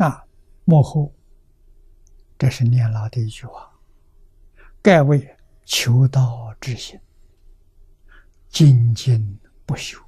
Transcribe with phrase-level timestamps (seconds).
[0.00, 0.24] 啊，
[0.64, 1.14] 幕后，
[2.38, 3.70] 这是念老的一句话
[4.80, 6.98] ：“盖为求道之心，
[8.48, 10.02] 精进不休，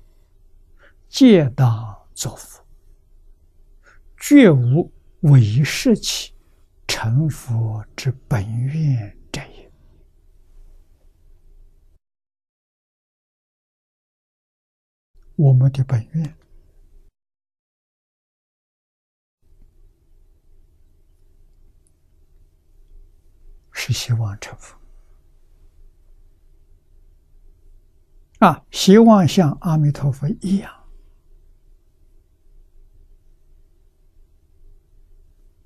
[1.11, 2.65] 戒当作福，
[4.17, 4.91] 绝无
[5.21, 6.33] 为世起
[6.89, 9.71] 成佛之本愿者也。”
[15.37, 16.35] 我们的本愿。
[23.93, 24.77] 希望成佛
[28.39, 28.65] 啊！
[28.73, 30.85] 希望像阿弥陀佛一样，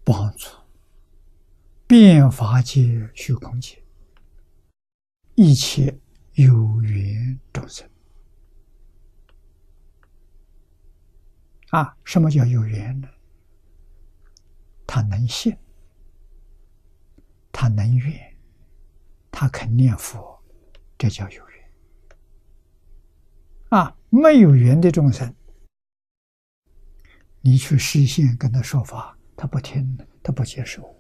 [0.05, 0.51] 帮助
[1.87, 3.83] 变法界虚空界
[5.37, 5.98] 一切
[6.34, 7.89] 有缘众生
[11.70, 11.97] 啊！
[12.05, 13.09] 什么叫有缘呢？
[14.87, 15.56] 他能信。
[17.59, 18.37] 他能愿，
[19.31, 20.39] 他肯念佛，
[20.99, 21.71] 这叫有缘。
[23.71, 25.35] 啊，没有缘的众生，
[27.41, 30.95] 你去实现跟他说法，他不听，他不接受。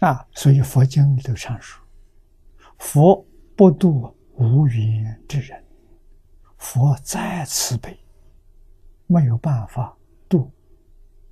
[0.00, 1.84] 啊，所以佛经里头常说
[2.80, 3.22] ：“佛
[3.54, 5.62] 不度无缘之人，
[6.56, 8.02] 佛再慈悲，
[9.06, 9.94] 没有办法
[10.30, 10.50] 度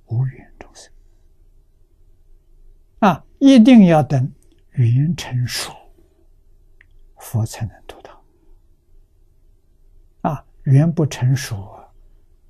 [0.05, 0.47] 无缘。”
[3.43, 4.31] 一定要等
[4.73, 5.73] 缘成熟，
[7.17, 8.23] 佛才能度到。
[10.21, 11.75] 啊，缘不成熟，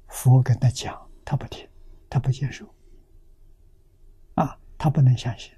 [0.07, 1.65] 佛跟他讲，他不听，
[2.09, 2.67] 他不接受。
[4.33, 5.53] 啊，他不能相信。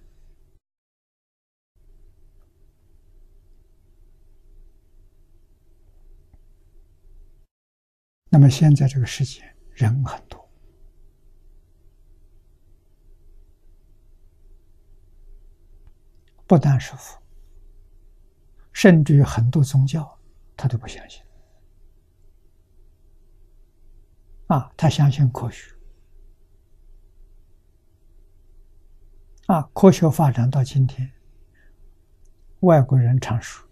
[8.29, 9.41] 那么现在这个世界
[9.73, 10.42] 人很多。
[16.45, 17.19] 不但是佛，
[18.71, 20.19] 甚至于很多宗教，
[20.55, 21.23] 他都不相信。
[24.47, 25.73] 啊，他相信科学。
[29.47, 31.11] 啊，科学发展到今天，
[32.61, 33.67] 外国人常说：“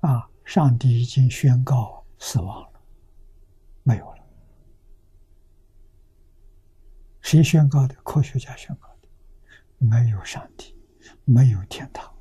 [0.00, 2.80] 啊，上帝已经宣告死亡了，
[3.82, 4.26] 没有了。”
[7.22, 7.94] 谁宣告的？
[8.02, 9.08] 科学家宣告的，
[9.78, 10.75] 没有上帝。
[11.28, 12.14] 没有天堂，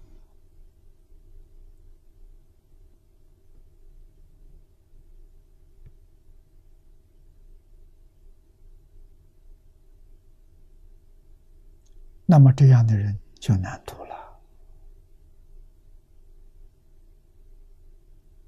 [12.25, 14.15] 那么这样的人就难度了。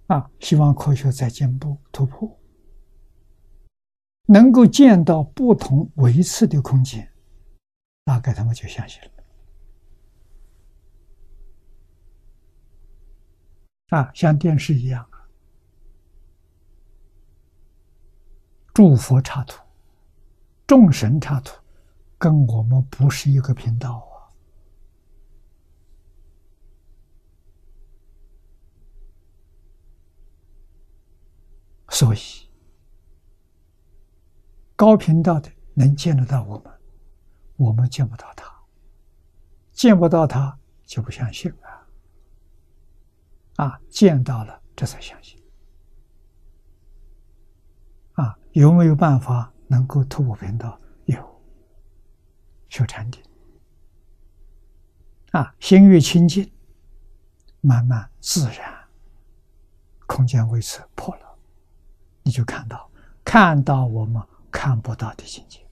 [0.08, 2.36] 啊，希望科学在进步突破，
[4.26, 7.14] 能够见到不同维次的空间，
[8.06, 9.17] 大概他们就相信了。
[13.90, 15.10] 啊，像电视一样，
[18.74, 19.64] 诸佛插图、
[20.68, 21.56] 众神插图，
[22.18, 24.28] 跟我们不是一个频道啊。
[31.90, 32.20] 所以，
[34.76, 36.74] 高频道的能见得到我们，
[37.56, 38.54] 我们见不到他，
[39.72, 41.67] 见不到他就不相信了。
[43.58, 45.40] 啊，见到了，这才相信。
[48.14, 50.80] 啊，有没有办法能够突破频道？
[51.06, 51.42] 有，
[52.70, 53.22] 修禅定。
[55.32, 56.50] 啊，心越清净，
[57.62, 58.88] 慢慢自然，
[60.06, 61.38] 空间位置破了，
[62.24, 62.90] 你就看到，
[63.24, 65.68] 看到我们看不到的境界。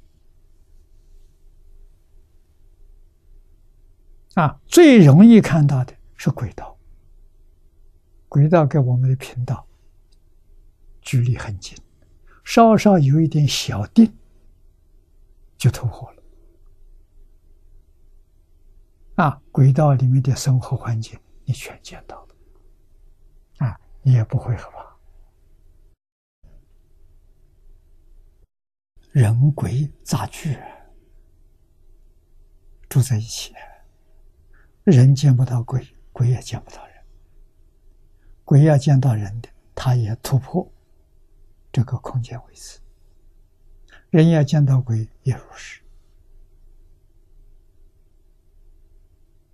[4.33, 6.74] 啊，最容易看到的是轨道。
[8.27, 9.65] 轨道跟我们的频道
[11.01, 11.77] 距离很近，
[12.43, 14.13] 稍稍有一点小定，
[15.57, 16.23] 就突破了。
[19.15, 22.35] 啊，轨道里面的生活环境你全见到了，
[23.65, 24.85] 啊，你也不会害怕。
[29.11, 30.57] 人鬼杂居
[32.89, 33.53] 住在一起，
[34.83, 36.94] 人见不到鬼，鬼也见不到人。
[38.45, 40.71] 鬼要见到人的，他也突破
[41.71, 42.79] 这个空间位置；
[44.11, 45.81] 人要见到鬼也如是，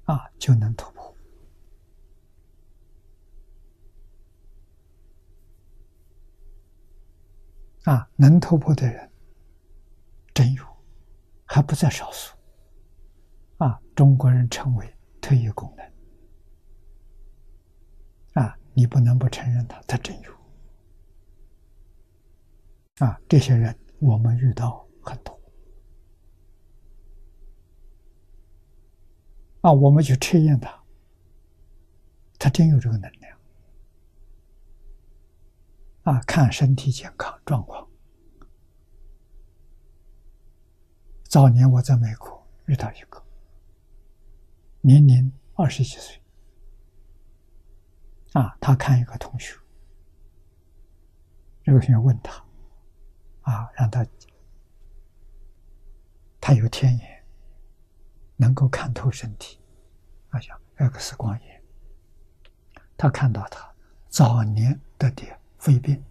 [0.03, 1.15] 啊，就能突破。
[7.85, 9.09] 啊，能突破的人
[10.33, 10.63] 真有，
[11.45, 12.35] 还不在少数。
[13.57, 15.90] 啊，中国人称为特异功能。
[18.73, 20.31] 你不能不承认他，他真有。
[23.05, 25.39] 啊，这些人我们遇到很多。
[29.61, 30.83] 啊，我们去测验他，
[32.39, 33.37] 他真有这个能量。
[36.03, 37.87] 啊，看身体健康状况。
[41.23, 43.23] 早年我在美国遇到一个，
[44.81, 46.20] 年龄二十几岁。
[48.33, 49.57] 啊，他看一个同学，
[51.63, 52.43] 这个同学问他，
[53.41, 54.05] 啊，让他，
[56.39, 57.25] 他有天眼，
[58.37, 59.59] 能够看透身体，
[60.29, 61.61] 啊，像 X 光眼，
[62.95, 63.69] 他看到他
[64.07, 65.27] 早年得的
[65.57, 66.01] 肺病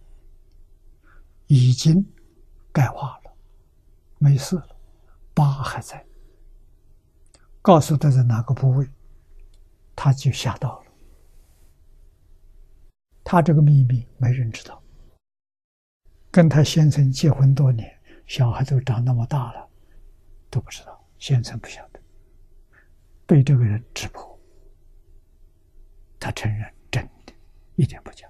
[1.47, 2.05] 已经
[2.71, 3.33] 钙化了，
[4.19, 4.75] 没事了，
[5.33, 6.05] 疤还在，
[7.63, 8.87] 告诉他在哪个部位，
[9.95, 10.80] 他就吓到了。
[13.31, 14.83] 他这个秘密没人知道，
[16.29, 17.89] 跟他先生结婚多年，
[18.27, 19.69] 小孩都长那么大了，
[20.49, 21.99] 都不知道，先生不晓得，
[23.25, 24.37] 被这个人识破，
[26.19, 27.31] 他承认真的，
[27.77, 28.29] 一点不假。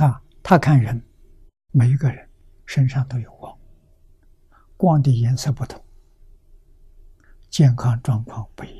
[0.00, 1.02] 啊，他看人，
[1.70, 2.28] 每一个人
[2.66, 3.58] 身上都有光，
[4.76, 5.82] 光的颜色不同，
[7.48, 8.73] 健康状况不一样。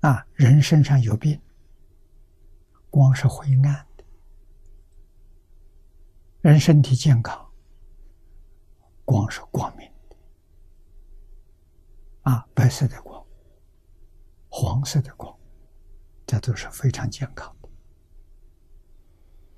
[0.00, 1.40] 啊，人身上有病，
[2.88, 4.04] 光是灰暗的；
[6.40, 7.50] 人身体健康，
[9.04, 10.16] 光是光明的。
[12.22, 13.22] 啊，白色的光，
[14.48, 15.38] 黄色的光，
[16.26, 17.54] 这都是非常健康。